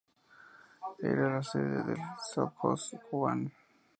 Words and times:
Era 1.09 1.29
la 1.31 1.43
sede 1.43 1.79
del 1.87 2.01
sovjós 2.31 2.83
"Kubán". 3.07 3.41